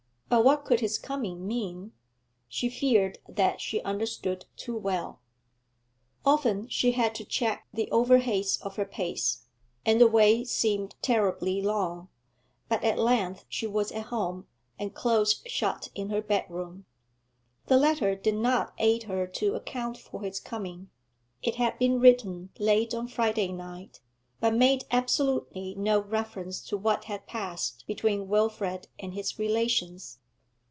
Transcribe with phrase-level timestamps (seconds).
[0.33, 1.91] But what could his coming mean?
[2.47, 5.19] She feared that she understood too well.
[6.25, 9.45] Often she had to check the over haste of her pace,
[9.85, 12.07] and the way seemed terribly long,
[12.69, 14.47] but at length she was at home
[14.79, 16.85] and close shut in her bedroom.
[17.65, 20.89] The letter did not aid her to account for his coming;
[21.43, 23.99] it had been written late on Friday night,
[24.39, 30.19] but made absolutely no reference to what had passed between Wilfrid and his relations.